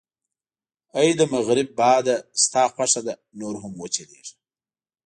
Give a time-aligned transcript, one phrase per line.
[0.97, 4.33] اې د مغرب باده، ستا خوښه ده، نور هم و چلېږه.